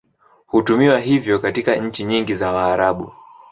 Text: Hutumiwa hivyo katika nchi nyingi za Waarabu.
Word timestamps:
Hutumiwa 0.45 0.99
hivyo 0.99 1.39
katika 1.39 1.75
nchi 1.75 2.03
nyingi 2.03 2.33
za 2.35 2.51
Waarabu. 2.51 3.11